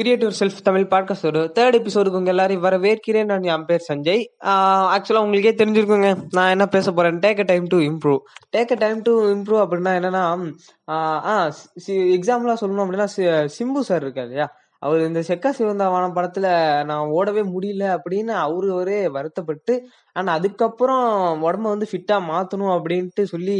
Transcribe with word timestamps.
Creative 0.00 0.30
self 0.40 0.62
Tamil 0.62 0.86
பாட்காஸ்டோட 0.90 1.38
third 1.56 1.76
எபிசோடுக்கு 1.78 2.18
உங்க 2.18 2.28
எல்லாரையும் 2.28 2.64
வரவேற்கிறேன். 2.64 3.24
நான் 3.24 3.42
என் 3.44 3.64
பேர் 3.64 3.84
சஞ்சய். 3.88 4.22
ஆக்சுவலாக 4.94 5.18
உங்களுக்கே 5.18 5.64
தெரிஞ்சிருக்குங்க. 5.64 6.08
நான் 6.30 6.48
என்ன 6.48 6.66
பேச 6.66 6.92
போறேன்? 6.92 7.18
Take 7.18 7.38
a 7.38 7.42
time 7.42 7.66
to 7.66 7.78
improve 7.80 8.20
take 8.56 8.72
a 8.72 8.78
time 8.78 9.02
to 9.02 9.12
improve 9.34 9.60
அப்படின்னா 9.64 9.92
என்னன்னா 9.98 10.22
ஆ 10.88 11.34
எக்ஸாம்பிளாக 12.16 12.56
சொல்லணும் 12.60 12.84
அப்படின்னா 12.84 13.08
சி- 13.16 13.48
சிம்பு 13.58 13.80
சார் 13.80 14.02
இருக்கா 14.02 14.22
இல்லையா? 14.22 14.46
அவர் 14.82 15.00
இந்த 15.00 15.20
செக்கா 15.20 15.50
சிவந்தாவான 15.58 16.04
படத்துல 16.10 16.46
நான் 16.84 17.08
ஓடவே 17.08 17.42
முடியல 17.54 17.84
அப்படின்னு 17.96 18.32
அவரு 18.38 18.74
ஒரே 18.74 19.08
வருத்தப்பட்டு 19.08 19.74
ஆனா 20.16 20.32
அதுக்கப்புறம் 20.32 21.04
உடம்ப 21.42 21.68
வந்து 21.72 21.86
ஃபிட்டா 21.92 22.16
மாத்தணும் 22.30 22.74
அப்படின்ட்டு 22.76 23.22
சொல்லி 23.24 23.58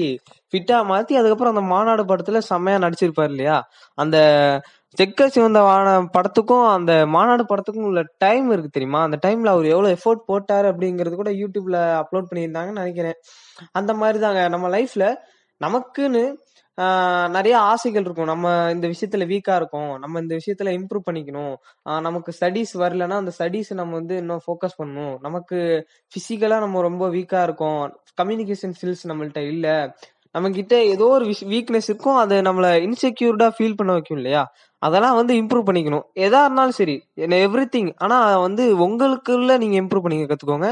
ஃபிட்டா 0.52 0.79
மாத்தி 0.84 1.14
அதுக்கப்புறம் 1.14 1.54
அந்த 1.54 1.64
மாநாடு 1.66 2.04
படத்துல 2.04 2.38
செம்மையா 2.50 2.79
நடிச்சிருப்பாரு 2.79 3.29
இல்லையா? 3.29 3.59
அந்த 3.98 4.16
செக்க 4.98 5.27
சிவந்த 5.34 5.61
வான 5.62 5.88
படத்துக்கும் 6.14 6.64
அந்த 6.68 6.93
மாநாடு 7.14 7.44
படத்துக்கும் 7.50 7.89
உள்ள 7.90 8.00
டைம் 8.25 8.46
இருக்கு 8.54 8.71
தெரியுமா? 8.76 9.00
அந்த 9.07 9.18
டைம்ல 9.26 9.53
அவர் 9.54 9.66
எவ்வளவு 9.72 9.94
எஃபோர்ட் 9.96 10.22
போட்டாரு 10.30 10.66
அப்படிங்கறது 10.72 11.14
கூட 11.21 11.30
யூடியூப்ல 11.40 11.79
அப்லோட் 12.00 12.29
பண்ணியிருந்தாங்கன்னு 12.30 12.82
நினைக்கிறேன். 12.82 13.18
அந்த 13.80 13.93
மாதிரி 14.00 14.18
தாங்க 14.25 14.43
நம்ம 14.54 14.68
லைஃப்ல 14.76 15.07
நமக்குன்னு 15.61 16.22
நிறைய 17.36 17.54
ஆசைகள் 17.71 18.04
இருக்கும். 18.07 18.30
நம்ம 18.32 18.46
இந்த 18.75 18.86
விஷயத்துல 18.93 19.25
வீக்கா 19.32 19.54
இருக்கும். 19.61 19.90
நம்ம 20.03 20.21
இந்த 20.25 20.35
விஷயத்துல 20.40 20.71
இம்ப்ரூவ் 20.79 21.07
பண்ணிக்கணும். 21.08 21.54
நமக்கு 22.07 22.30
ஸ்டடீஸ் 22.38 22.72
வரலன்னா 22.82 23.16
அந்த 23.22 23.32
ஸ்டடீஸ் 23.38 23.71
நம்ம 23.80 23.94
வந்து 24.00 24.16
இன்னும் 24.22 24.43
ஃபோக்கஸ் 24.46 24.79
பண்ணணும். 24.80 25.16
நமக்கு 25.27 25.58
பிசிக்கலா 26.13 26.58
நம்ம 26.64 26.82
ரொம்ப 26.88 27.07
வீக்கா 27.16 27.43
இருக்கோம். 27.49 27.82
கம்யூனிகேஷன் 28.22 28.75
ஸ்கில்ஸ் 28.79 29.04
நம்மள்ட்ட 29.13 29.43
இல்ல. 29.52 29.66
நம்ம 30.35 30.49
கிட்ட 30.57 30.75
ஏதோ 30.94 31.07
ஒரு 31.16 31.25
வீக்னஸ் 31.52 31.88
இருக்கும். 31.91 32.19
அது 32.25 32.34
நம்மள 32.48 32.66
இன்செக்யூர்டா 32.86 33.48
ஃபீல் 33.56 33.78
பண்ண 33.78 33.92
வைக்கும் 33.97 34.19
இல்லையா? 34.20 34.42
அதெல்லாம் 34.83 35.16
வந்து 35.19 35.33
இம்ப்ரூவ் 35.34 35.66
பண்ணிக்கணும். 35.69 36.05
எதா 36.27 36.41
இருந்தாலும் 36.44 36.77
சரி 36.78 36.94
எவ்ரி 37.47 37.64
திங் 37.75 37.91
ஆனா 37.98 38.16
வந்து 38.38 38.64
உங்களுக்குள்ள 38.86 39.56
நீங்க 39.62 39.77
இம்ப்ரூவ் 39.82 40.05
பண்ணிக்க 40.05 40.28
கத்துக்கோங்க. 40.30 40.68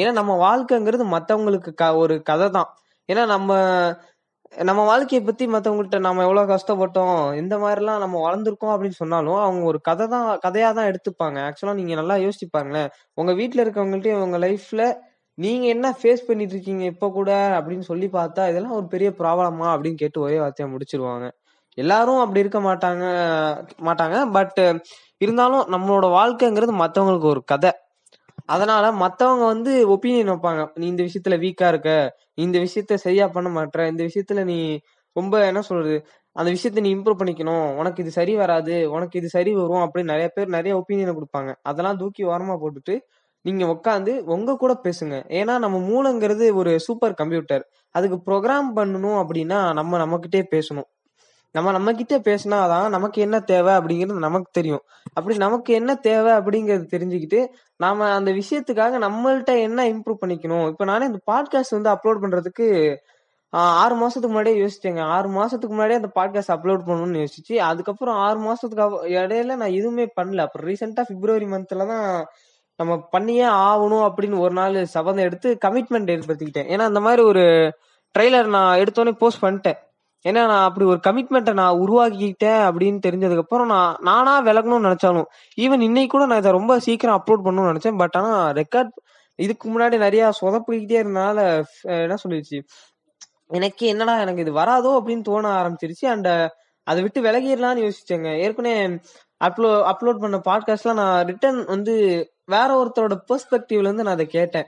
ஏன்னா 0.00 0.12
நம்ம 0.12 0.32
வாழ்க்கைங்கிறது 0.46 1.04
மத்தவங்களுக்கு 1.14 1.72
க- 1.74 1.96
ஒரு 1.96 2.16
கதை 2.22 2.48
தான் 2.50 2.70
ஏன்னா 3.08 3.24
நம்ம 3.26 3.50
நம்ம 4.62 4.80
வாழ்க்கையை 4.84 5.20
பத்தி 5.26 5.44
மத்தவங்கள்ட்ட 5.46 5.98
நம்ம 5.98 6.22
எவ்வளவு 6.22 6.50
கஷ்டப்பட்டோம் 6.50 7.12
இந்த 7.36 7.54
மாதிரிலாம் 7.58 7.98
நம்ம 7.98 8.16
வளர்ந்துருக்கோம் 8.24 8.72
அப்படின்னு 8.74 8.98
சொன்னாலும் 8.98 9.38
அவங்க 9.38 9.64
ஒரு 9.64 9.80
கதை 9.80 10.06
தான் 10.06 10.26
கதையா 10.44 10.70
தான் 10.72 10.88
எடுத்துப்பாங்க 10.90 11.38
ஆக்சுவலா 11.46 11.74
நீங்க 11.74 11.94
நல்லா 11.94 12.16
யோசிச்சு 12.16 12.48
பாருங்களேன். 12.50 12.90
உங்க 13.14 13.32
வீட்டுல 13.32 13.64
இருக்கவங்கள்ட்ட 13.64 14.16
உங்க 14.22 14.38
லைஃப்ல 14.38 14.84
நீங்க 15.38 15.66
என்ன 15.66 15.96
ஃபேஸ் 16.00 16.26
பண்ணிட்டு 16.26 16.54
இருக்கீங்க 16.54 16.84
இப்ப 16.84 17.10
கூட 17.10 17.30
அப்படின்னு 17.58 17.84
சொல்லி 17.90 18.08
பார்த்தா 18.12 18.48
இதெல்லாம் 18.50 18.76
ஒரு 18.78 18.86
பெரிய 18.86 19.10
ப்ராப்ளமா 19.20 19.68
அப்படின்னு 19.74 19.94
கேட்டு 19.96 20.20
ஒரே 20.20 20.38
வார்த்தையா 20.38 20.68
முடிச்சிருவாங்க. 20.74 21.26
எல்லாரும் 21.78 22.20
அப்படி 22.22 22.42
இருக்க 22.44 22.60
மாட்டாங்க 22.60 23.04
மாட்டாங்க. 23.88 24.16
பட் 24.36 24.60
இருந்தாலும் 25.20 25.64
நம்மளோட 25.74 26.06
வாழ்க்கைங்கிறது 26.18 26.74
மற்றவங்களுக்கு 26.82 27.28
ஒரு 27.34 27.42
கதை. 27.52 27.72
அதனால 28.46 28.84
மத்தவங்க 29.02 29.44
வந்து 29.54 29.72
ஒப்பீனியன் 29.94 30.32
வைப்பாங்க. 30.32 30.62
நீ 30.80 30.84
இந்த 30.92 31.02
விஷயத்துல 31.08 31.36
வீக்கா 31.44 31.68
இருக்க 31.74 31.90
நீ 32.36 32.40
இந்த 32.48 32.58
விஷயத்த 32.66 32.94
சரியா 33.06 33.26
பண்ண 33.36 33.48
மாட்ற 33.58 33.86
இந்த 33.92 34.02
விஷயத்துல 34.08 34.42
நீ 34.52 34.58
ரொம்ப 35.16 35.34
என்ன 35.50 35.60
சொல்றது 35.62 35.96
அந்த 36.36 36.48
விஷயத்த 36.56 36.82
நீ 36.86 36.90
இம்ப்ரூவ் 36.96 37.20
பண்ணிக்கணும் 37.20 37.66
உனக்கு 37.80 38.02
இது 38.04 38.12
சரி 38.18 38.34
வராது 38.36 38.76
உனக்கு 38.96 39.16
இது 39.20 39.28
சரி 39.36 39.52
வரும் 39.60 39.82
அப்படின்னு 39.86 40.12
நிறைய 40.14 40.28
பேர் 40.36 40.54
நிறைய 40.56 40.74
ஒப்பீனியனை 40.80 41.14
கொடுப்பாங்க. 41.18 41.50
அதெல்லாம் 41.70 41.98
தூக்கி 42.02 42.22
ஓரமா 42.26 42.54
போட்டுட்டு 42.62 42.94
நீங்க 43.44 43.64
உட்காந்து 43.74 44.12
உங்க 44.34 44.56
கூட 44.56 44.72
பேசுங்க. 44.86 45.16
ஏன்னா 45.40 45.54
நம்ம 45.64 45.78
மூளைங்கிறது 45.90 46.46
ஒரு 46.60 46.72
சூப்பர் 46.86 47.18
கம்ப்யூட்டர் 47.20 47.64
அதுக்கு 47.94 48.18
ப்ரோக்ராம் 48.28 48.70
பண்ணணும் 48.78 49.18
அப்படின்னா 49.22 49.60
நம்ம 49.80 49.98
நம்மகிட்டே 50.04 50.42
பேசணும். 50.54 50.88
நம்ம 51.54 51.72
நம்ம 51.72 51.92
கிட்ட 51.92 52.14
பேசினாதான் 52.26 52.86
நமக்கு 52.90 53.18
என்ன 53.20 53.36
தேவை 53.48 53.72
அப்படிங்கிறது 53.78 54.26
நமக்கு 54.26 54.50
தெரியும். 54.52 54.82
அப்படி 55.14 55.34
நமக்கு 55.38 55.70
என்ன 55.74 55.92
தேவை 56.04 56.32
அப்படிங்கறது 56.38 56.86
தெரிஞ்சுக்கிட்டு 56.94 57.40
நாம 57.80 58.08
அந்த 58.14 58.30
விஷயத்துக்காக 58.32 58.98
நம்மள்ட்ட 59.04 59.52
என்ன 59.62 59.86
இம்ப்ரூவ் 59.90 60.22
பண்ணிக்கணும்? 60.22 60.66
இப்ப 60.70 60.84
நானே 60.84 61.06
இந்த 61.06 61.20
பாட்காஸ்ட் 61.30 61.76
வந்து 61.76 61.92
அப்லோட் 61.94 62.22
பண்றதுக்கு 62.24 62.66
ஆஹ், 63.52 63.74
ஆறு 63.80 63.94
மாசத்துக்கு 63.96 64.28
முன்னாடியே 64.28 64.58
யோசிச்சேங்க 64.60 65.00
ஆறு 65.14 65.28
மாசத்துக்கு 65.30 65.74
முன்னாடியே 65.74 66.00
அந்த 66.00 66.10
பாட்காஸ்ட் 66.14 66.52
அப்லோட் 66.54 66.86
பண்ணணும்னு 66.86 67.22
யோசிச்சு 67.22 67.54
அதுக்கப்புறம் 67.62 68.18
ஆறு 68.22 68.38
மாசத்துக்கு 68.40 68.84
இடையில 69.16 69.56
நான் 69.56 69.74
எதுவுமே 69.74 70.04
பண்ணல. 70.16 70.44
அப்புறம் 70.46 70.68
ரீசெண்டா 70.68 71.02
பிப்ரவரி 71.10 71.48
மந்த்ல 71.48 71.86
தான் 71.86 72.06
நம்ம 72.78 72.92
பண்ணியே 73.10 73.46
ஆகணும் 73.64 74.04
அப்படின்னு 74.06 74.38
ஒரு 74.38 74.54
நாள் 74.54 74.78
சபதம் 74.94 75.26
எடுத்து 75.26 75.48
கமிட்மெண்ட் 75.64 76.12
ஏற்படுத்திக்கிட்டேன். 76.14 76.70
ஏன்னா 76.72 76.84
அந்த 76.90 77.00
மாதிரி 77.00 77.22
ஒரு 77.24 77.44
ட்ரெய்லர் 78.14 78.48
நான் 78.48 78.78
எடுத்தோடனே 78.78 79.14
போஸ்ட் 79.20 79.44
பண்ணிட்டேன். 79.44 79.78
ஏன்னா 80.28 80.46
நான் 80.46 80.64
அப்படி 80.64 80.86
ஒரு 80.86 81.00
கமிட்மெண்ட்டை 81.06 81.52
நான் 81.52 81.78
உருவாக்கிக்கிட்டேன் 81.78 82.60
அப்படின்னு 82.68 83.00
தெரிஞ்சதுக்கு 83.06 83.36
அப்புறம் 83.36 83.66
நான் 83.66 83.96
நானா 84.00 84.44
விலகணும்னு 84.44 84.88
நினைச்சாலும் 84.88 85.24
ஈவன் 85.60 85.80
இன்னைக்கு 85.80 86.06
கூட 86.06 86.26
நான் 86.26 86.38
இதை 86.38 86.50
ரொம்ப 86.50 86.78
சீக்கிரம் 86.78 87.22
அப்லோட் 87.22 87.46
பண்ணணும்னு 87.46 87.72
நினைச்சேன். 87.72 87.96
பட் 87.96 88.16
ஆனா 88.16 88.50
ரெக்கார்ட் 88.50 88.92
இதுக்கு 89.34 89.64
முன்னாடி 89.70 89.98
நிறைய 89.98 90.30
சொதப்பிக்கிட்டே 90.40 90.96
இருந்தனால 91.02 91.62
என்ன 91.82 92.14
சொல்லிடுச்சு? 92.28 92.58
எனக்கு 93.48 93.86
என்னடா 93.86 94.20
எனக்கு 94.20 94.40
இது 94.40 94.54
வராதோ 94.54 95.00
அப்படின்னு 95.00 95.20
தோண 95.20 95.48
ஆரம்பிச்சிருச்சு. 95.62 96.06
அண்ட் 96.06 96.28
அதை 96.84 97.02
விட்டு 97.02 97.22
விலகிடலாம்னு 97.22 97.82
யோசிச்சேங்க. 97.86 98.38
ஏற்கனவே 98.38 98.86
அப்லோ 99.44 99.92
அப்லோட் 99.92 100.18
பண்ண 100.18 100.40
பாட்காஸ்ட்லாம் 100.48 100.94
நான் 100.94 101.26
ரிட்டர்ன் 101.26 101.64
வந்து 101.64 101.94
வேற 102.44 102.68
ஒருத்தரோட 102.82 103.16
பெர்ஸ்பெக்டிவ்ல 103.28 103.86
இருந்து 103.86 104.02
நான் 104.02 104.12
அதை 104.12 104.26
கேட்டேன். 104.26 104.66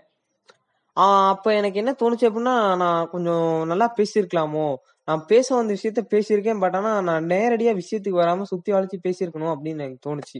ஆஹ் 1.01 1.29
அப்ப 1.29 1.55
எனக்கு 1.55 1.79
என்ன 1.79 1.95
தோணுச்சு 2.03 2.29
அப்படின்னா 2.29 2.77
நான் 2.77 3.09
கொஞ்சம் 3.11 3.67
நல்லா 3.67 3.95
பேசியிருக்கலாமோ? 3.97 4.75
நான் 5.09 5.25
பேச 5.27 5.47
வந்த 5.57 5.75
விஷயத்த 5.75 6.03
பேசியிருக்கேன் 6.13 6.61
பட் 6.61 6.77
ஆனா 6.77 7.01
நான் 7.01 7.25
நேரடியா 7.27 7.73
விஷயத்துக்கு 7.81 8.21
வராம 8.23 8.43
சுத்தி 8.43 8.73
வளைச்சு 8.73 8.99
பேசியிருக்கணும் 9.07 9.53
அப்படின்னு 9.55 9.85
எனக்கு 9.85 10.05
தோணுச்சு. 10.07 10.39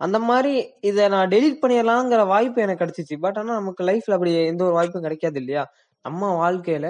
அந்த 0.00 0.18
மாதிரி 0.20 0.54
இதை 0.82 1.04
நான் 1.08 1.28
டெலிட் 1.28 1.62
பண்ணிடலாங்கிற 1.62 2.22
வாய்ப்பு 2.26 2.62
எனக்கு 2.62 2.82
கிடைச்சிச்சு. 2.84 3.16
பட் 3.20 3.38
ஆனா 3.38 3.52
நமக்கு 3.54 3.84
லைஃப்ல 3.84 4.16
அப்படி 4.18 4.32
எந்த 4.46 4.64
ஒரு 4.64 4.74
வாய்ப்பும் 4.74 5.02
கிடைக்காது 5.02 5.38
இல்லையா? 5.40 5.64
நம்ம 6.04 6.30
வாழ்க்கையில 6.42 6.88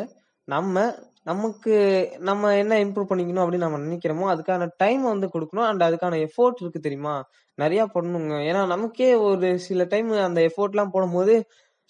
நம்ம 0.49 0.77
நமக்கு 1.25 1.75
நம்ம 2.21 2.51
என்ன 2.57 2.75
இம்ப்ரூவ் 2.85 3.11
பண்ணிக்கணும் 3.11 3.43
அப்படின்னு 3.45 3.67
நம்ம 3.67 3.79
நினைக்கிறோமோ 3.79 4.27
அதுக்கான 4.33 4.69
டைம் 4.77 5.03
வந்து 5.05 5.27
கொடுக்கணும். 5.35 5.69
அண்ட் 5.71 5.83
அதுக்கான 5.83 6.19
எஃபோர்ட் 6.27 6.61
இருக்கு 6.61 6.81
தெரியுமா? 6.81 7.15
நிறைய 7.59 7.83
பண்ணணுங்க. 7.95 8.35
ஏன்னா 8.49 8.63
நமக்கே 8.67 9.11
ஒரு 9.27 9.49
சில 9.61 9.85
டைம் 9.85 10.11
அந்த 10.29 10.41
எஃபோர்ட்லாம் 10.49 10.93
போடும்போது 10.93 11.35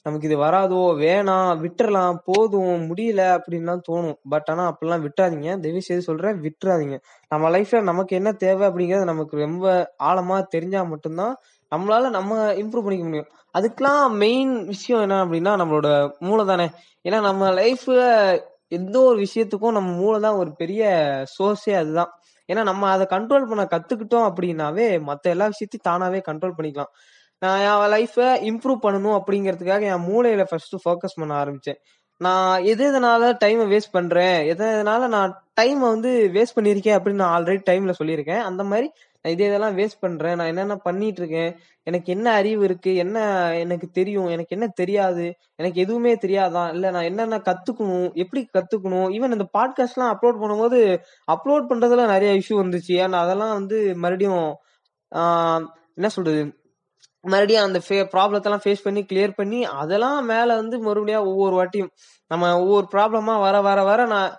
நமக்கு 0.07 0.29
இது 0.29 0.37
வராதோ 0.41 0.81
வேணாம் 1.01 1.51
விட்டுறலாம் 1.63 2.17
போதும் 2.27 2.83
முடியல 2.89 3.23
அப்படின்லாம் 3.37 3.83
தோணும். 3.89 4.17
பட் 4.29 4.49
ஆனா 4.49 4.65
அப்படிலாம் 4.71 5.05
விட்டுறாதீங்க. 5.07 5.51
தயவு 5.63 5.81
செய்து 5.83 6.03
சொல்றேன் 6.03 6.39
விட்டுறாதீங்க. 6.45 6.97
நம்ம 7.31 7.51
லைஃப்ல 7.51 7.81
நமக்கு 7.83 8.15
என்ன 8.17 8.33
தேவை 8.43 8.65
அப்படிங்கறது 8.69 9.11
நமக்கு 9.13 9.45
ரொம்ப 9.45 9.67
ஆழமா 10.05 10.39
தெரிஞ்சா 10.49 10.83
மட்டும்தான் 10.87 11.35
நம்மளால 11.73 12.11
நம்ம 12.11 12.33
இம்ப்ரூவ் 12.63 12.87
பண்ணிக்க 12.87 13.07
முடியும். 13.07 13.29
அதுக்கெல்லாம் 13.55 14.05
மெயின் 14.19 14.53
விஷயம் 14.67 15.03
என்ன 15.03 15.17
அப்படின்னா 15.25 15.53
நம்மளோட 15.63 15.89
மூளை 16.21 16.45
தானே 16.47 16.67
ஏன்னா 17.05 17.21
நம்ம 17.21 17.51
லைஃப்ல 17.55 18.03
எந்த 18.73 18.97
ஒரு 19.03 19.19
விஷயத்துக்கும் 19.21 19.77
நம்ம 19.79 19.91
மூளை 19.99 20.19
தான் 20.21 20.39
ஒரு 20.39 20.51
பெரிய 20.55 20.83
சோர்ஸே 21.35 21.75
அதுதான். 21.81 22.11
ஏன்னா 22.49 22.63
நம்ம 22.63 22.89
அதை 22.91 23.05
கண்ட்ரோல் 23.11 23.49
பண்ண 23.51 23.65
கத்துக்கிட்டோம் 23.71 24.27
அப்படின்னாவே 24.29 24.87
மற்ற 25.03 25.31
எல்லா 25.31 25.47
விஷயத்தையும் 25.53 25.89
தானாவே 25.91 26.21
கண்ட்ரோல் 26.29 26.57
பண்ணிக்கலாம். 26.57 26.93
நான் 27.39 27.61
என் 27.61 27.93
லைஃப்பை 27.95 28.28
இம்ப்ரூவ் 28.50 28.78
பண்ணணும் 28.83 29.21
அப்படிங்கிறதுக்காக 29.21 29.83
என் 29.83 30.06
மூளையில 30.09 30.45
ஃபர்ஸ்ட் 30.45 30.75
ஃபோக்கஸ் 30.75 31.17
பண்ண 31.17 31.45
ஆரம்பிச்சேன். 31.45 31.81
நான் 32.19 32.65
எது 32.65 32.83
எதனால 32.91 33.37
டைமை 33.45 33.65
வேஸ்ட் 33.72 33.93
பண்றேன்? 33.93 34.47
எது 34.47 34.65
எதனால 34.67 35.09
நான் 35.09 35.44
டைமை 35.61 35.83
வந்து 35.91 36.31
வேஸ்ட் 36.33 36.56
பண்ணியிருக்கேன் 36.59 36.97
அப்படின்னு 36.97 37.23
நான் 37.23 37.43
ஆல்ரெடி 37.43 37.62
டைம்ல 37.71 37.93
சொல்லியிருக்கேன். 38.03 38.41
அந்த 38.41 38.65
மாதிரி 38.65 38.91
நான் 39.23 39.33
இதே 39.33 39.47
இதெல்லாம் 39.47 39.78
வேஸ்ட் 39.78 40.00
பண்றேன். 40.00 40.37
நான் 40.37 40.47
என்னென்ன 40.47 40.77
பண்ணிட்டு 40.77 41.21
இருக்கேன்? 41.23 41.56
எனக்கு 41.83 42.12
என்ன 42.12 42.33
அறிவு 42.33 42.65
இருக்கு? 42.65 42.94
என்ன 42.94 43.19
எனக்கு 43.56 43.89
தெரியும்? 43.91 44.27
எனக்கு 44.27 44.56
என்ன 44.56 44.67
தெரியாது? 44.67 45.34
எனக்கு 45.56 45.81
எதுவுமே 45.81 46.15
தெரியாதான் 46.15 46.73
இல்ல 46.73 46.91
நான் 46.91 47.03
என்னென்ன 47.03 47.39
கத்துக்கணும்? 47.39 48.12
எப்படி 48.12 48.49
கத்துக்கணும்? 48.53 49.09
ஈவன் 49.17 49.37
இந்த 49.37 49.49
பாட்காஸ்ட்லாம் 49.59 50.12
அப்லோட் 50.15 50.41
பண்ணும்போது 50.43 50.81
அப்லோட் 51.33 51.67
பண்றதுல 51.71 52.06
நிறைய 52.06 52.34
இஷ்யூ 52.34 52.53
வந்துச்சு. 52.53 52.94
ஏன்னா 53.03 53.21
அதெல்லாம் 53.25 53.53
வந்து 53.53 53.97
மறுபடியும் 53.97 54.56
என்ன 55.94 56.09
சொல்றது? 56.09 56.43
மறுபடியும் 57.25 57.65
அந்த 57.65 57.79
ப்ராப்ளத்தெல்லாம் 58.15 58.65
ஃபேஸ் 58.65 58.85
பண்ணி 58.85 59.03
கிளியர் 59.12 59.32
பண்ணி 59.37 59.61
அதெல்லாம் 59.76 60.25
மேல 60.25 60.55
வந்து 60.55 60.79
மறுபடியும் 60.81 61.26
ஒவ்வொரு 61.26 61.55
வாட்டியும் 61.61 61.93
நம்ம 62.31 62.50
ஒவ்வொரு 62.61 62.87
ப்ராப்ளமா 62.93 63.35
வர 63.41 63.56
வர 63.61 63.82
வர 63.82 64.00
நான் 64.06 64.32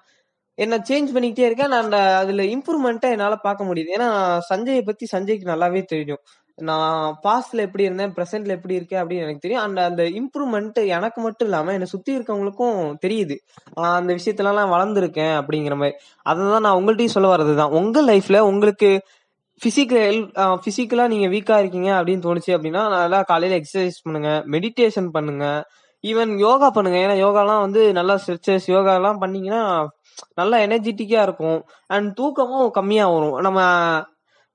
என்ன 0.57 0.75
சேஞ்ச் 0.89 1.09
பண்ணிக்கிட்டே 1.15 1.47
இருக்கேன். 1.47 1.67
நான் 1.67 1.83
அந்த 1.83 1.99
அதுல 2.17 2.43
இம்ப்ரூவ்மெண்ட்டை 2.55 3.09
என்னால 3.15 3.35
பார்க்க 3.37 3.63
முடியுது. 3.65 3.89
ஏன்னா 3.95 4.09
சஞ்சயை 4.49 4.81
பத்தி 4.85 5.05
சஞ்சய்க்கு 5.11 5.51
நல்லாவே 5.51 5.81
தெரியும். 5.85 6.21
நான் 6.57 7.19
பாஸ்ட்ல 7.23 7.59
எப்படி 7.59 7.83
இருந்தேன் 7.83 8.13
ப்ரெசென்ட்ல 8.17 8.55
எப்படி 8.57 8.75
இருக்கேன் 8.75 9.01
அப்படின்னு 9.01 9.23
எனக்கு 9.25 9.43
தெரியும். 9.45 9.63
அந்த 9.63 9.79
அந்த 9.85 10.03
இம்ப்ரூவ்மெண்ட் 10.19 10.79
எனக்கு 10.87 11.21
மட்டும் 11.21 11.47
இல்லாம 11.47 11.71
என்னை 11.71 11.87
சுத்தி 11.93 12.11
இருக்கவங்களுக்கும் 12.17 12.77
தெரியுது. 13.05 13.35
அந்த 13.95 14.11
விஷயத்துல 14.19 14.51
எல்லாம் 14.53 14.71
வளர்ந்துருக்கேன் 14.71 15.35
அப்படிங்கிற 15.41 15.75
மாதிரி. 15.75 15.97
அதை 16.25 16.45
தான் 16.45 16.61
நான் 16.61 16.79
உங்கள்ட்டையும் 16.79 17.15
சொல்ல 17.17 17.29
வர்றதுதான். 17.35 17.73
உங்க 17.81 18.03
லைஃப்ல 18.03 18.39
உங்களுக்கு 18.51 18.91
பிசிக்கல் 19.61 20.17
பிசிக்கலா 20.65 21.05
நீங்க 21.13 21.27
வீக்கா 21.35 21.55
இருக்கீங்க 21.63 21.89
அப்படின்னு 21.97 22.25
தோணுச்சு 22.25 22.51
அப்படின்னா 22.55 22.81
நல்லா 22.95 23.19
காலையில 23.31 23.57
எக்ஸசைஸ் 23.59 23.97
பண்ணுங்க 24.05 24.31
மெடிடேஷன் 24.53 25.09
பண்ணுங்க 25.17 25.45
ஈவன் 26.03 26.31
யோகா 26.45 26.67
பண்ணுங்க. 26.77 26.97
ஏன்னா 27.05 27.15
யோகாலாம் 27.25 27.61
வந்து 27.65 27.81
நல்லா 27.99 28.15
ஸ்ட்ரெச்சஸ் 28.23 28.67
யோகா 28.73 28.91
எல்லாம் 28.99 29.21
பண்ணீங்கன்னா 29.23 29.61
நல்லா 30.39 30.57
எனர்ஜெட்டிக்கா 30.65 31.21
இருக்கும். 31.27 31.59
அண்ட் 31.95 32.09
தூக்கமும் 32.19 32.67
கம்மியா 32.77 33.05
வரும். 33.13 33.37
நம்ம 33.47 33.59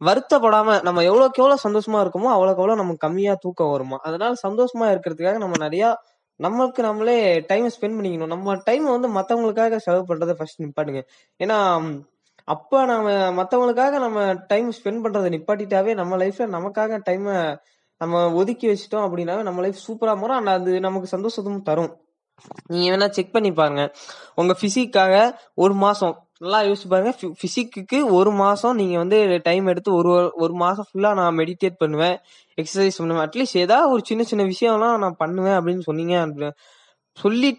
வருத்தப்படாம 0.01 0.77
நம்ம 0.87 1.03
எவ்வளோக்கு 1.09 1.41
எவ்வளோ 1.43 1.57
சந்தோஷமா 1.65 1.99
இருக்கோமோ 2.05 2.29
அவ்வளோக்கு 2.37 2.63
எவ்வளோ 2.63 2.77
நமக்கு 2.83 3.05
கம்மியா 3.07 3.33
தூக்கம் 3.45 3.73
வருமா? 3.75 3.99
அதனால 4.09 4.33
சந்தோஷமா 4.47 4.87
இருக்கிறதுக்காக 4.93 5.41
நம்ம 5.45 5.59
நிறைய 5.67 5.85
நம்மளுக்கு 6.41 6.81
நம்மளே 6.89 7.17
டைம் 7.51 7.67
ஸ்பெண்ட் 7.75 7.97
பண்ணிக்கணும். 7.99 8.33
நம்ம 8.35 8.55
டைம் 8.69 8.87
வந்து 8.95 9.09
மத்தவங்களுக்காக 9.19 9.81
செலவு 9.87 10.05
பண்றதை 10.11 10.35
ஃபர்ஸ்ட் 10.39 10.63
நிப்பாட்டுங்க. 10.65 11.03
ஏன்னா 11.41 11.59
அப்ப 12.45 12.85
நாம 12.85 13.09
மத்தவங்களுக்காக 13.31 13.99
நம்ம 13.99 14.21
டைம் 14.49 14.69
ஸ்பெண்ட் 14.73 15.03
பண்றதை 15.05 15.29
நிப்பாட்டிட்டாவே 15.35 15.95
நம்ம 15.95 16.17
லைஃப்ல 16.17 16.47
நமக்காக 16.49 16.99
டைம் 17.03 17.27
நம்ம 18.01 18.33
ஒதுக்கி 18.35 18.67
வச்சிட்டோம் 18.69 19.07
அப்படின்னாவே 19.07 19.43
நம்ம 19.43 19.61
லைஃப் 19.61 19.85
சூப்பரா 19.89 20.15
மாறும் 20.17 20.37
அண்ட் 20.37 20.49
அது 20.49 20.81
நமக்கு 20.81 21.09
சந்தோஷத்தும் 21.09 21.63
தரும். 21.63 21.93
நீங்க 22.67 22.97
வேணா 22.97 23.11
செக் 23.11 23.33
பண்ணி 23.33 23.53
பாருங்க. 23.53 23.83
உங்க 24.35 24.57
பிசிக்காக 24.63 25.15
ஒரு 25.55 25.75
மாசம் 25.75 26.15
நல்லா 26.41 26.61
யோசிச்சு 26.63 26.89
பாருங்க. 26.89 27.13
பிசிக்கு 27.43 27.99
ஒரு 28.11 28.31
மாசம் 28.31 28.75
நீங்க 28.75 28.99
வந்து 28.99 29.41
டைம் 29.43 29.67
எடுத்து 29.67 29.93
ஒரு 29.95 30.13
ஒரு 30.35 30.55
மாசம் 30.55 30.87
ஃபுல்லா 30.91 31.15
நான் 31.15 31.37
மெடிடேட் 31.37 31.77
பண்ணுவேன் 31.77 32.17
எக்ஸசைஸ் 32.59 32.99
பண்ணுவேன். 32.99 33.25
அட்லீஸ்ட் 33.27 33.57
ஏதாவது 33.57 33.93
ஒரு 33.93 34.03
சின்ன 34.05 34.23
சின்ன 34.23 34.45
விஷயம்லாம் 34.45 34.97
நான் 34.99 35.17
பண்ணுவேன் 35.17 35.57
அப்படின்னு 35.59 35.81
சொன்னீங்க 35.81 36.27
அப்படின்னு 36.27 36.51
சொல்லி 37.19 37.51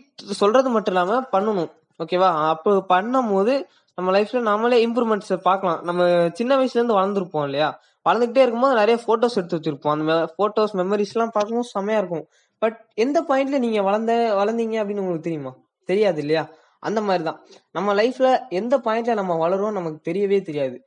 சொல்றது 0.42 0.69
மட்டும் 0.69 0.94
இல்லாம 0.94 1.22
பண்ணணும். 1.31 1.72
ஓகேவா 2.00 2.30
அப்போ 2.50 2.81
பண்ணும் 2.81 3.30
போது 3.30 3.69
நம்ம 3.97 4.11
லைஃப்ல 4.17 4.39
நாமளே 4.49 4.77
இம்ப்ரூவ்மெண்ட்ஸ் 4.88 5.33
பார்க்கலாம். 5.47 5.79
நம்ம 5.83 6.01
சின்ன 6.33 6.51
வயசுல 6.57 6.79
இருந்து 6.79 6.97
வளர்ந்துருப்போம் 6.99 7.43
இல்லையா? 7.43 7.69
வளர்ந்துகிட்டே 8.05 8.43
இருக்கும்போது 8.43 8.75
நிறைய 8.75 8.97
போட்டோஸ் 9.07 9.38
எடுத்து 9.39 9.57
வச்சிருப்போம். 9.57 9.95
அந்த 9.97 10.13
போட்டோஸ் 10.38 10.73
மெமரிஸ் 10.81 11.13
எல்லாம் 11.15 11.33
பார்க்கும்போது 11.33 11.69
செமையா 11.75 11.97
இருக்கும். 11.97 12.25
பட் 12.61 12.77
எந்த 12.95 13.17
பாயிண்ட்ல 13.29 13.57
நீங்க 13.59 13.81
வளர்ந்த 13.81 14.13
வளர்ந்தீங்க 14.39 14.75
அப்படின்னு 14.81 15.03
உங்களுக்கு 15.03 15.27
தெரியுமா? 15.29 15.51
தெரியாது 15.89 16.19
இல்லையா? 16.21 16.43
அந்த 16.83 16.99
மாதிரி 17.01 17.23
தான். 17.23 17.39
நம்ம 17.71 17.93
லைஃப்ல 17.93 18.27
எந்த 18.59 18.75
பாயிண்ட்ல 18.77 19.13
நம்ம 19.13 19.33
வளரும் 19.35 19.77
நமக்கு 19.79 20.11
தெரியவே 20.11 20.39
தெரியாது. 20.41 20.77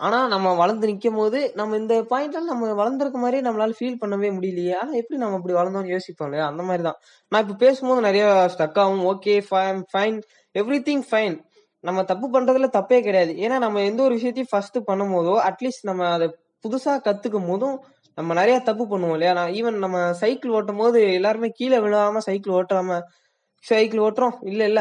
ஆனா 0.00 0.18
நம்ம 0.28 0.48
வளர்ந்து 0.54 0.86
நிற்கும் 0.90 1.14
போது 1.14 1.52
நம்ம 1.54 1.76
இந்த 1.76 1.94
பாயிண்ட்ல 2.12 2.40
நம்ம 2.52 2.70
வளர்ந்துருக்க 2.80 3.18
மாதிரி 3.24 3.38
நம்மளால 3.46 3.74
ஃபீல் 3.78 4.00
பண்ணவே 4.02 4.28
முடியலையே. 4.38 4.74
ஆனா 4.80 4.92
எப்படி 5.00 5.18
நம்ம 5.20 5.36
இப்படி 5.36 5.54
வளர்ந்தோம்னு 5.54 5.92
யோசிப்போம் 5.96 6.28
இல்லையா? 6.28 6.46
அந்த 6.52 6.62
மாதிரி 6.62 6.82
தான். 6.82 6.98
நான் 7.32 7.42
இப்ப 7.44 7.56
பேசும்போது 7.64 8.00
நிறைய 8.00 8.24
ஸ்டக் 8.54 8.80
ஆகும். 8.84 9.04
Okay 9.12 9.34
fine 9.92 10.18
every 10.54 10.80
thing 10.88 11.04
fine 11.10 11.36
நம்ம 11.84 12.02
தப்பு 12.04 12.26
பண்றதுல 12.30 12.68
தப்பே 12.76 12.98
கிடையாது. 13.00 13.32
ஏன்னா 13.44 13.56
நம்ம 13.58 13.82
எந்த 13.82 14.00
ஒரு 14.02 14.14
விஷயத்தையும் 14.14 14.52
ஃபர்ஸ்ட் 14.52 14.78
பண்ணும் 14.84 15.12
போதோ 15.14 15.34
அட்லீஸ்ட் 15.48 15.82
நம்ம 15.82 16.06
அதை 16.10 16.26
புதுசா 16.64 16.92
கத்துக்கும் 17.06 17.48
போதும் 17.48 17.76
நம்ம 18.18 18.34
நிறைய 18.34 18.56
தப்பு 18.60 18.84
பண்ணுவோம் 18.90 19.16
இல்லையா? 19.16 19.32
நான் 19.32 19.52
ஈவன் 19.52 19.78
நம்ம 19.78 19.98
சைக்கிள் 20.14 20.52
ஓட்டும் 20.52 20.76
போது 20.76 20.98
எல்லாருமே 21.12 21.48
கீழே 21.50 21.78
விழாம 21.78 22.22
சைக்கிள் 22.26 22.54
ஓட்டாம 22.54 22.98
சைக்கிள் 23.64 24.00
ஓட்டுறோம். 24.00 24.36
இல்ல 24.42 24.62
இல்ல. 24.64 24.80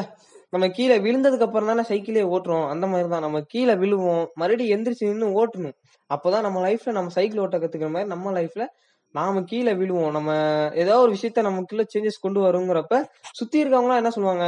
நம்ம 0.53 0.65
கீழே 0.69 0.95
விழுந்ததுக்கு 0.99 1.45
அப்புறம் 1.47 1.69
தானே 1.71 1.83
சைக்கிளே 1.83 2.23
ஓட்டுறோம். 2.29 2.67
அந்த 2.67 2.85
மாதிரி 2.87 3.09
தான். 3.09 3.21
நம்ம 3.21 3.41
கீழே 3.47 3.75
விழுவோம். 3.75 4.25
மறுபடியும் 4.33 4.73
எந்திரிச்சு 4.75 5.09
நின்று 5.11 5.29
ஓட்டணும். 5.39 5.75
அப்போதான் 6.09 6.41
நம்ம 6.41 6.59
லைஃப்ல 6.67 6.91
நம்ம 6.91 7.09
சைக்கிள் 7.09 7.39
ஓட்ட 7.39 7.57
கத்துக்கிற 7.57 7.89
மாதிரி 7.89 8.09
நம்ம 8.09 8.31
லைஃப்ல 8.39 8.65
நாம 9.15 9.41
கீழே 9.41 9.73
விழுவோம். 9.73 10.11
நம்ம 10.11 10.29
ஏதோ 10.75 10.93
ஒரு 10.99 11.11
விஷயத்த 11.15 11.41
நமக்குள்ள 11.41 11.83
சேஞ்சஸ் 11.93 12.23
கொண்டு 12.25 12.39
வருங்கிறப்ப 12.41 12.95
சுத்தி 13.31 13.57
இருக்கவங்களாம் 13.63 14.01
என்ன 14.01 14.09
சொல்லுவாங்க? 14.09 14.45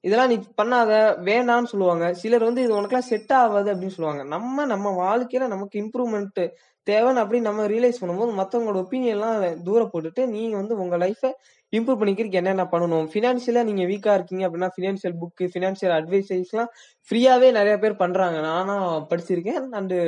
இதெல்லாம் 0.00 0.28
நீ 0.28 0.36
பண்ணாத 0.62 0.90
வேணான்னு 1.28 1.70
சொல்லுவாங்க. 1.72 2.06
சிலர் 2.14 2.48
வந்து 2.48 2.62
இது 2.62 2.76
உனக்கெல்லாம் 2.80 3.10
செட் 3.12 3.32
ஆகாது 3.32 3.74
அப்படின்னு 3.74 3.96
சொல்லுவாங்க. 3.96 4.24
நம்ம 4.34 4.64
நம்ம 4.64 4.92
வாழ்க்கையில 5.04 5.46
நமக்கு 5.46 5.76
இம்ப்ரூவ்மெண்ட் 5.84 6.42
தேவைன்னு 6.86 7.22
அப்படி 7.22 7.40
நம்ம 7.40 7.66
ரியலைஸ் 7.66 8.00
பண்ணும்போது 8.00 8.32
மத்தவங்களோட 8.38 8.78
ஒப்பீனியன் 8.84 9.16
எல்லாம் 9.16 9.62
தூர 9.62 9.82
போட்டுட்டு 9.92 10.22
நீங்க 10.26 10.54
வந்து 10.56 10.74
உங்க 10.78 10.96
லைஃபை 10.98 11.30
இம்ப்ரூவ் 11.72 12.00
பண்ணிக்கிறதுக்கு 12.00 12.40
என்னென்ன 12.40 12.64
பண்ணணும்? 12.72 13.06
ஃபினான்ஷியலா 13.12 13.62
நீங்க 13.68 13.84
வீக்கா 13.84 14.12
இருக்கீங்க 14.14 14.44
அப்படின்னா 14.48 14.70
ஃபினான்ஷியல் 14.76 15.16
புக் 15.20 15.42
ஃபினான்ஷியல் 15.54 15.94
அட்வைசைஸ்லாம் 15.98 16.52
எல்லாம் 16.54 16.72
ஃப்ரீயாவே 17.08 17.50
நிறைய 17.58 17.78
பேர் 17.78 18.00
பண்றாங்க. 18.04 18.40
நானும் 18.50 18.86
படிச்சிருக்கேன். 19.10 19.62
அண்டு 19.80 19.98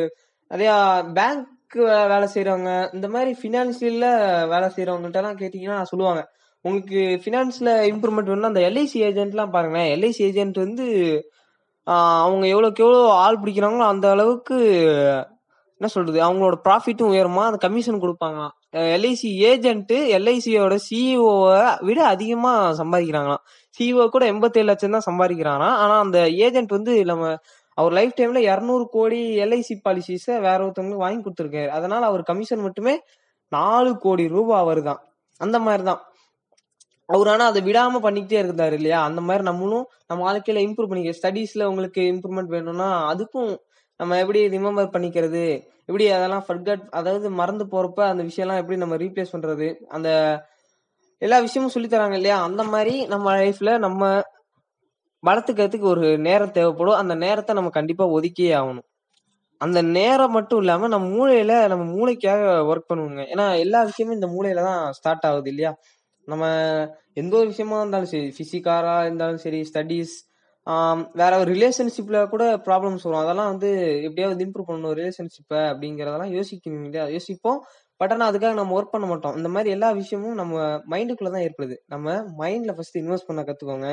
நிறைய 0.51 0.73
பேங்க் 1.15 1.47
வேலை 1.73 2.27
செய்யறவங்க 2.35 2.95
இந்த 2.95 3.09
மாதிரி 3.09 3.31
ஃபினான்சியல்ல 3.43 4.07
வேலை 4.53 4.69
செய்யறவங்கள்ட்ட 4.75 5.21
எல்லாம் 5.23 5.39
கேட்டீங்கன்னா 5.39 5.83
சொல்லுவாங்க. 5.83 6.23
உங்களுக்கு 6.65 7.01
ஃபினான்ஸ்ல 7.23 7.71
இம்ப்ரூவ்மெண்ட் 7.93 8.31
வேணும்னா 8.31 8.53
அந்த 8.53 8.63
எல்ஐசி 8.71 8.99
ஏஜென்ட்லாம் 9.09 9.55
பாருங்களேன். 9.57 9.91
எல்ஐசி 9.97 10.23
ஏஜென்ட் 10.29 10.59
வந்து 10.59 10.87
அவங்க 12.25 12.45
எவ்வளோக்கு 12.47 12.85
எவ்வளோ 12.85 13.01
ஆள் 13.25 13.41
பிடிக்கிறாங்களோ 13.41 13.87
அந்த 13.95 14.11
அளவுக்கு 14.11 14.57
என்ன 15.81 15.89
சொல்றது 15.95 16.19
அவங்களோட 16.27 16.57
ப்ராஃபிட்டும் 16.67 17.11
உயருமா? 17.13 17.43
அந்த 17.49 17.59
கமிஷன் 17.67 18.03
கொடுப்பாங்களாம். 18.05 18.55
எல்ஐசி 18.97 19.31
ஏஜென்ட்டு 19.51 19.97
எல்ஐசியோட 20.19 20.75
சிஇஓவை 20.89 21.59
விட 21.89 22.01
அதிகமாக 22.07 22.73
சம்பாதிக்கிறாங்களாம். 22.83 23.43
சிஇஓ 23.79 24.05
கூட 24.09 24.25
எண்பத்தேழு 24.33 24.69
லட்சம் 24.71 24.97
தான் 24.97 25.09
சம்பாதிக்கிறாராம் 25.11 25.77
ஆனால் 25.83 26.03
அந்த 26.07 26.19
ஏஜென்ட் 26.47 26.73
வந்து 26.79 27.05
நம்ம 27.05 27.25
அவர் 27.79 27.93
லைஃப் 27.93 28.15
டைம்ல 28.17 28.37
இருநூறு 28.47 28.89
கோடி 28.89 29.21
எல்ஐசி 29.39 29.75
பாலிசிஸ 29.85 30.41
வேற 30.41 30.59
ஒருத்தவங்களுக்கு 30.65 31.05
வாங்கி 31.05 31.23
கொடுத்துருக்காரு. 31.23 31.69
அதனால 31.69 32.07
அவர் 32.07 32.23
கமிஷன் 32.23 32.61
மட்டுமே 32.61 32.95
நாலு 33.53 33.99
கோடி 33.99 34.29
ரூபாய் 34.29 34.65
வருதான். 34.65 35.01
அந்த 35.41 35.59
மாதிரிதான். 35.59 36.03
அவர் 37.09 37.29
ஆனா 37.29 37.45
அதை 37.45 37.63
விடாம 37.63 38.01
பண்ணிக்கிட்டே 38.01 38.39
இருந்தாரு 38.43 38.73
இல்லையா? 38.73 39.05
அந்த 39.05 39.21
மாதிரி 39.21 39.45
நம்மளும் 39.45 39.87
நம்ம 40.07 40.21
வாழ்க்கையில 40.25 40.63
இம்ப்ரூவ் 40.67 40.89
பண்ணிக்க 40.89 41.19
ஸ்டடீஸ்ல 41.21 41.65
உங்களுக்கு 41.65 42.03
இம்ப்ரூவ்மெண்ட் 42.13 42.47
வேணும்னா 42.49 42.89
அதுக்கும் 43.11 43.51
நம்ம 44.01 44.19
எப்படி 44.19 44.49
ரிமெம்பர் 44.49 44.95
பண்ணிக்கிறது? 44.95 45.45
எப்படி 45.87 46.05
அதெல்லாம் 46.09 46.45
ஃபர்கட் 46.49 46.85
அதாவது 46.91 47.31
மறந்து 47.33 47.65
போறப்ப 47.65 48.01
அந்த 48.05 48.23
விஷயம்லாம் 48.23 48.61
எப்படி 48.63 48.77
நம்ம 48.77 48.97
ரீப்ளேஸ் 48.97 49.35
பண்றது? 49.35 49.67
அந்த 49.89 50.09
எல்லா 51.23 51.39
விஷயமும் 51.39 51.71
சொல்லி 51.71 51.89
தராங்க 51.89 52.15
இல்லையா? 52.15 52.39
அந்த 52.43 52.63
மாதிரி 52.65 52.95
நம்ம 53.07 53.37
லைஃப்ல 53.37 53.73
நம்ம 53.79 54.01
வளர்த்துக்கிறதுக்கு 55.25 55.89
ஒரு 55.95 56.07
நேரம் 56.27 56.55
தேவைப்படும். 56.57 56.99
அந்த 57.03 57.15
நேரத்தை 57.25 57.53
நம்ம 57.59 57.71
கண்டிப்பா 57.79 58.07
ஒதுக்கியே 58.17 58.53
ஆகணும். 58.61 58.87
அந்த 59.61 59.81
நேரம் 59.97 60.35
மட்டும் 60.37 60.61
இல்லாம 60.63 60.89
நம்ம 60.95 61.07
மூளையில 61.17 61.55
நம்ம 61.73 61.85
மூளைக்காக 61.95 62.43
ஒர்க் 62.71 62.91
பண்ணுவோங்க 62.91 63.23
ஏன்னா 63.33 63.47
எல்லா 63.65 63.81
விஷயமும் 63.91 64.19
இந்த 64.19 64.29
மூளையில 64.35 64.65
தான் 64.69 64.81
ஸ்டார்ட் 64.99 65.27
ஆகுது 65.31 65.51
இல்லையா? 65.53 65.73
நம்ம 66.29 66.45
எந்த 67.23 67.35
ஒரு 67.41 67.49
விஷயமா 67.53 67.79
இருந்தாலும் 67.81 68.13
சரி 68.13 68.29
பிசிக்காரா 68.39 68.97
இருந்தாலும் 69.07 69.43
சரி 69.45 69.61
ஸ்டடீஸ் 69.71 70.15
வேற 71.21 71.33
ஒரு 71.41 71.49
ரிலேஷன்ஷிப்ல 71.55 72.19
கூட 72.33 72.45
ப்ராப்ளம்ஸ் 72.67 73.05
வரும். 73.07 73.23
அதெல்லாம் 73.25 73.51
வந்து 73.53 73.71
எப்படியாவது 74.09 74.45
இம்ப்ரூவ் 74.47 74.69
பண்ணணும். 74.71 74.95
ரிலேஷன்ஷிப்பை 75.01 75.61
அப்படிங்கறதெல்லாம் 75.73 76.35
யோசிக்கணும் 76.37 76.87
இல்லையா? 76.89 77.07
யோசிப்போம். 77.17 77.61
பட் 78.01 78.13
ஆனால் 78.15 78.31
அதுக்காக 78.31 78.55
நம்ம 78.61 78.75
ஒர்க் 78.79 78.95
பண்ண 78.95 79.07
மாட்டோம். 79.11 79.37
இந்த 79.39 79.49
மாதிரி 79.55 79.71
எல்லா 79.77 79.91
விஷயமும் 80.01 80.39
நம்ம 80.41 80.55
மைண்டுக்குள்ள 80.93 81.31
தான் 81.31 81.47
ஏற்படுது. 81.49 81.77
நம்ம 81.95 82.07
மைண்ட்ல 82.41 82.75
ஃபர்ஸ்ட் 82.77 82.99
இன்வெஸ்ட் 83.03 83.29
பண்ண 83.31 83.43
கத்துக்கோங்க. 83.49 83.89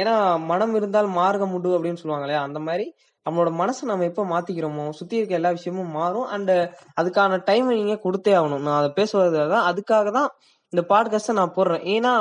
ஏன்னா 0.00 0.14
மனம் 0.50 0.74
இருந்தால் 0.74 1.08
மார்க்கம் 1.18 1.54
உண்டு 1.56 1.76
அப்படின்னு 1.76 2.00
சொல்லுவாங்க 2.02 2.26
இல்லையா 2.26 2.42
அந்த 2.48 2.60
மாதிரி 2.68 2.86
நம்மளோட 3.26 3.50
மனசை 3.60 3.84
நம்ம 3.90 4.04
எப்போ 4.04 4.22
மாத்திக்கிறோமோ 4.24 4.84
சுத்தி 4.98 5.16
இருக்க 5.16 5.34
எல்லா 5.34 5.50
விஷயமும் 5.50 5.90
மாறும். 5.90 6.28
அண்ட் 6.34 6.52
அதுக்கான 7.00 7.38
டைம் 7.44 7.66
நீங்க 7.68 7.96
கொடுத்தே 8.04 8.32
ஆகணும். 8.40 8.64
நான் 8.66 8.78
அதை 8.78 8.90
பேசுவது 8.90 9.48
தான் 9.54 9.66
அதுக்காக 9.70 10.12
தான் 10.18 10.30
இந்த 10.72 10.82
பாட்காஸ்ட 10.88 11.38
நான் 11.40 11.56
போடுறேன். 11.56 11.84
ஏன்னா 11.96 12.12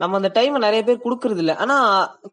நம்ம 0.00 0.16
அந்த 0.16 0.30
டைமை 0.34 0.58
நிறைய 0.66 0.80
பேர் 0.84 1.04
கொடுக்கறது 1.04 1.42
இல்லை. 1.42 1.54
ஆனா 1.56 1.76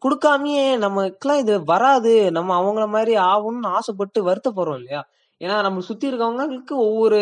கொடுக்காமயே 0.06 0.64
நமக்குலாம் 0.86 1.42
இது 1.44 1.54
வராது. 1.64 2.14
நம்ம 2.32 2.50
அவங்கள 2.62 2.86
மாதிரி 2.96 3.14
ஆகும்னு 3.18 3.74
ஆசைப்பட்டு 3.78 4.20
வருத்தப்படுறோம் 4.30 4.80
இல்லையா? 4.82 5.02
ஏன்னா 5.42 5.58
நம்ம 5.62 5.80
சுத்தி 5.90 6.06
இருக்கவங்களுக்கு 6.12 6.76
ஒவ்வொரு 6.88 7.22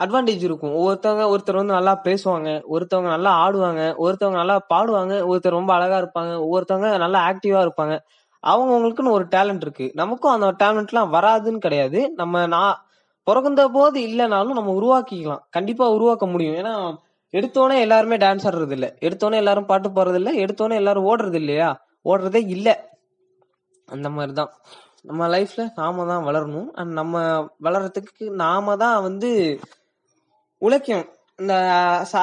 அட்வான்டேஜ் 0.00 0.44
இருக்கும். 0.48 0.74
ஒவ்வொருத்தவங்க 0.78 1.24
ஒருத்தர் 1.32 1.60
வந்து 1.60 1.76
நல்லா 1.78 1.94
பேசுவாங்க 2.06 2.50
ஒருத்தவங்க 2.74 3.10
நல்லா 3.16 3.32
ஆடுவாங்க 3.44 3.82
ஒருத்தவங்க 4.04 4.38
நல்லா 4.42 4.56
பாடுவாங்க 4.72 5.14
ஒருத்தர் 5.30 5.58
ரொம்ப 5.60 5.72
அழகா 5.78 5.98
இருப்பாங்க 6.02 6.32
ஒவ்வொருத்தவங்க 6.44 6.90
நல்லா 7.04 7.20
ஆக்டிவா 7.30 7.60
இருப்பாங்க. 7.66 7.96
அவங்கவுங்களுக்குன்னு 8.42 9.14
ஒரு 9.18 9.24
டேலண்ட் 9.34 9.64
இருக்கு. 9.66 9.86
நமக்கும் 10.00 10.34
அந்த 10.34 10.48
டேலண்ட்லாம் 10.62 11.12
வராதுன்னு 11.16 11.64
கிடையாது. 11.66 12.00
நம்ம 12.20 12.46
நான் 12.56 12.74
பிறகுந்த 13.26 13.62
போது 13.76 13.98
இல்லைனாலும் 14.08 14.58
நம்ம 14.58 14.72
உருவாக்கிக்கலாம். 14.80 15.42
கண்டிப்பா 15.56 15.84
உருவாக்க 15.96 16.24
முடியும். 16.32 16.56
ஏன்னா 16.62 16.74
எடுத்தோடனே 17.34 17.76
எல்லாருமே 17.84 18.16
டான்ஸ் 18.24 18.46
ஆடுறது 18.48 18.74
இல்லை 18.76 18.90
எடுத்தோடனே 19.06 19.38
எல்லாரும் 19.42 19.68
பாட்டு 19.70 19.88
பாடுறது 19.90 20.18
இல்லை 20.20 20.32
எடுத்தோடனே 20.42 20.76
எல்லாரும் 20.82 21.06
ஓடுறது 21.10 21.38
இல்லையா? 21.42 21.68
ஓடுறதே 22.10 22.42
இல்லை. 22.56 22.74
அந்த 23.88 24.08
மாதிரி 24.16 24.32
தான் 24.40 24.50
நம்ம 25.08 25.26
லைஃப்ல 25.34 25.62
நாம 25.80 26.04
தான் 26.10 26.26
வளரணும். 26.28 26.68
அண்ட் 26.78 26.92
நம்ம 26.92 27.22
வளர்றதுக்கு 27.66 28.26
நாம 28.44 28.76
தான் 28.84 28.98
வந்து 29.08 29.30
உழைக்கும். 30.66 31.04
இந்த 31.40 31.54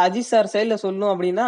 அஜித் 0.06 0.30
சார் 0.32 0.52
சைட்ல 0.54 0.76
சொல்லணும் 0.84 1.12
அப்படின்னா 1.14 1.48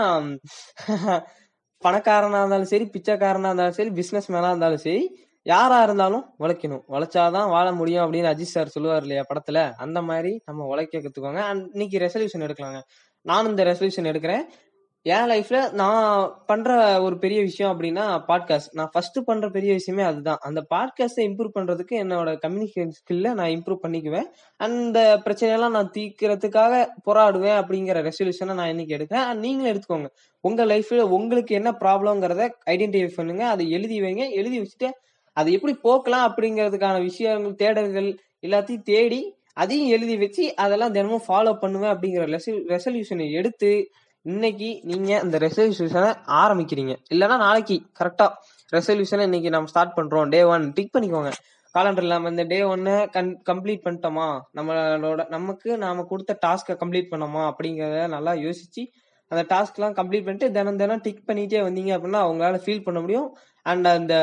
பணக்காரனா 1.82 2.40
இருந்தாலும் 2.42 2.72
சரி 2.72 2.86
பிச்சைக்காரனா 2.96 3.48
இருந்தாலும் 3.48 3.78
சரி 3.78 3.92
பிசினஸ் 4.00 4.28
மேனா 4.34 4.50
இருந்தாலும் 4.54 4.84
சரி 4.88 5.04
யாரா 5.46 5.78
இருந்தாலும் 5.88 6.26
உழைக்கணும். 6.44 6.84
உழைச்சாதான் 6.94 7.50
வாழ 7.54 7.68
முடியும் 7.80 8.04
அப்படின்னு 8.04 8.30
அஜித் 8.34 8.54
சார் 8.56 8.74
சொல்லுவார் 8.76 9.06
இல்லையா 9.06 9.24
படத்துல? 9.32 9.62
அந்த 9.86 10.00
மாதிரி 10.10 10.32
நம்ம 10.48 10.68
உழைக்க 10.74 11.02
கத்துக்கோங்க. 11.06 11.42
அண்ட் 11.52 11.64
இன்னைக்கு 11.76 11.98
ரெசல்யூஷன் 12.06 12.46
எடுக்கலாங்க. 12.48 12.80
நானும் 13.26 13.52
இந்த 13.54 13.64
ரெசல்யூஷன் 13.72 14.10
எடுக்கிறேன். 14.12 14.46
என் 15.06 15.30
லைஃப்ல 15.30 15.72
நான் 15.72 16.44
பண்ற 16.46 17.02
ஒரு 17.02 17.18
பெரிய 17.18 17.42
விஷயம் 17.42 17.72
அப்படின்னா 17.72 18.24
பாட்காஸ்ட் 18.28 18.70
நான் 18.72 18.90
ஃபர்ஸ்ட் 18.92 19.18
பண்ற 19.26 19.50
பெரிய 19.50 19.74
விஷயமே 19.74 20.04
அதுதான். 20.04 20.38
அந்த 20.42 20.66
பாட்காஸ்ட்டை 20.76 21.24
இம்ப்ரூவ் 21.24 21.56
பண்றதுக்கு 21.60 21.96
என்னோட 22.04 22.30
கம்யூனிகேஷன் 22.46 22.94
ஸ்கில்ல 23.00 23.34
நான் 23.34 23.50
இம்ப்ரூவ் 23.50 23.84
பண்ணிக்குவேன். 23.84 24.30
அந்த 24.56 25.22
பிரச்சனையெல்லாம் 25.26 25.70
நான் 25.70 25.92
தீக்கிறதுக்காக 25.98 26.88
போராடுவேன் 27.06 27.58
அப்படிங்கிற 27.62 28.10
ரெசல்யூஷனை 28.10 28.54
நான் 28.54 28.70
இன்னைக்கு 28.70 28.98
எடுக்கிறேன். 28.98 29.34
நீங்களும் 29.34 29.72
எடுத்துக்கோங்க. 29.74 30.10
உங்க 30.40 30.66
லைஃப்ல 30.66 31.00
உங்களுக்கு 31.00 31.56
என்ன 31.56 31.72
ப்ராப்ளம்ங்கிறத 31.72 32.50
ஐடென்டிஃபை 32.70 33.12
பண்ணுங்க. 33.16 33.48
அதை 33.48 33.70
எழுதி 33.70 34.02
வைங்க. 34.02 34.30
எழுதி 34.30 34.60
வச்சுட்டு 34.60 34.90
அதை 35.34 35.54
எப்படி 35.54 35.76
போக்கலாம் 35.84 36.28
அப்படிங்கிறதுக்கான 36.30 37.02
விஷயங்கள் 37.02 37.60
தேடல்கள் 37.64 38.18
எல்லாத்தையும் 38.42 38.82
தேடி 38.82 39.36
அதையும் 39.54 39.88
எழுதி 39.88 40.18
வச்சு 40.18 40.56
அதெல்லாம் 40.56 40.92
தினமும் 40.92 41.26
ஃபாலோ 41.28 41.54
பண்ணுவேன் 41.54 41.92
அப்படிங்கிற 41.96 42.40
ரெசல்யூஷனை 42.70 43.32
எடுத்து 43.32 43.90
இன்னைக்கு 44.26 44.80
நீங்க 44.84 45.20
அந்த 45.20 45.38
ரெசல்யூஷனை 45.38 46.12
ஆரம்பிக்கிறீங்க. 46.42 46.94
இல்லைன்னா 47.14 47.38
நாளைக்கு 47.38 47.82
கரெக்டா 48.00 48.28
ரெசல்யூஷனை 48.74 49.22
இன்னைக்கு 49.22 49.50
நம்ம 49.50 49.68
ஸ்டார்ட் 49.68 49.98
பண்றோம். 49.98 50.30
டே 50.30 50.44
ஒன் 50.44 50.72
டிக் 50.74 50.92
பண்ணிக்கோங்க. 50.98 51.32
காலண்டர்ல 51.76 52.08
நம்ம 52.08 52.30
இந்த 52.30 52.44
டே 52.44 52.62
ஒன்னு 52.64 52.94
கன் 53.16 53.32
கம்ப்ளீட் 53.50 53.84
பண்ணிட்டோமா? 53.86 54.28
நம்மளோட 54.58 55.28
நமக்கு 55.28 55.78
நாம 55.78 56.04
கொடுத்த 56.04 56.38
டாஸ்க்கை 56.46 56.78
கம்ப்ளீட் 56.84 57.12
பண்ணோமா? 57.12 57.44
அப்படிங்கிறத 57.50 58.08
நல்லா 58.08 58.32
யோசிச்சு 58.32 58.84
அந்த 59.28 59.44
டாஸ்க்லாம் 59.54 59.98
கம்ப்ளீட் 60.00 60.28
பண்ணிட்டு 60.28 60.52
தினம் 60.52 60.78
தினம் 60.78 61.02
டிக் 61.02 61.24
பண்ணிட்டே 61.28 61.62
வந்தீங்க 61.68 61.92
அப்படின்னா 61.98 62.22
அவங்களால 62.26 62.58
ஃபீல் 62.66 62.84
பண்ண 62.84 63.00
முடியும். 63.00 63.38
அண்ட் 63.62 63.88
அந்த 63.88 64.16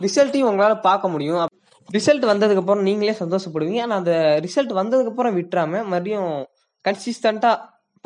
ரிசல்ட்டையும் 0.00 0.50
உங்களால 0.52 0.80
பார்க்க 0.80 1.08
முடியும். 1.08 1.46
ரிசல்ட் 1.92 2.24
வந்ததுக்கு 2.32 2.62
அப்புறம் 2.64 2.82
நீங்களே 2.82 3.16
சந்தோஷப்படுவீங்க. 3.24 3.80
ஆனா 3.80 3.96
அந்த 3.96 4.40
ரிசல்ட் 4.46 4.78
வந்ததுக்கு 4.80 5.12
அப்புறம் 5.14 5.36
விட்டுறாம 5.40 5.84
மறுபடியும் 5.92 6.46
கன்சிஸ்டண்டா 6.84 7.52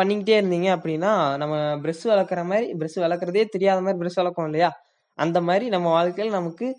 பண்ணிக்கிட்டே 0.03 0.35
இருந்தீங்க 0.41 0.69
அப்படின்னா 0.77 1.37
நம்ம 1.37 1.77
பிரஷ் 1.77 2.05
வளர்க்குற 2.05 2.45
மாதிரி 2.45 2.73
பிரஷ் 2.73 2.97
வளர்க்குறதே 2.97 3.45
தெரியாத 3.45 3.81
மாதிரி 3.81 3.99
பிரஷ் 3.99 4.13
வளர்க்கும் 4.15 4.45
இல்லையா? 4.45 4.81
அந்த 5.15 5.41
மாதிரி 5.41 5.69
நம்ம 5.69 5.89
வாழ்க்கையில் 5.89 6.35
நமக்கு 6.35 6.77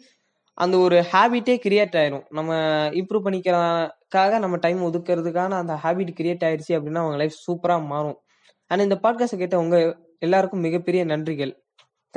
அந்த 0.54 0.78
ஒரு 0.78 1.06
ஹேபிட்டே 1.12 1.60
கிரியேட் 1.66 1.96
ஆயிரும். 1.96 2.24
நம்ம 2.30 2.56
இம்ப்ரூவ் 2.90 3.26
பண்ணிக்கிறதுக்காக 3.26 4.40
நம்ம 4.40 4.58
டைம் 4.58 4.84
ஒதுக்கிறதுக்கான 4.84 5.52
அந்த 5.52 5.74
ஹேபிட் 5.74 6.16
கிரியேட் 6.20 6.44
ஆயிடுச்சு 6.44 6.74
அப்படின்னா 6.74 6.96
அவங்க 6.96 7.16
லைஃப் 7.16 7.34
சூப்பராக 7.48 7.86
மாறும். 7.86 8.20
அண்ட் 8.68 8.82
இந்த 8.82 9.00
பாட்காஸ்ட் 9.04 9.38
கேட்ட 9.38 9.58
உங்க 9.58 9.98
எல்லாருக்கும் 10.20 10.60
மிகப்பெரிய 10.60 11.06
நன்றிகள். 11.06 11.54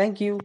தேங்க்யூ 0.00 0.36